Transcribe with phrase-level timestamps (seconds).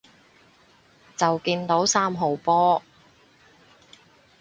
[1.15, 2.81] 就見到三號波